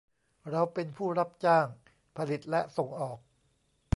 [0.49, 1.67] เราเป็นผู้รับจ้าง
[2.17, 3.19] ผลิตและส่งออก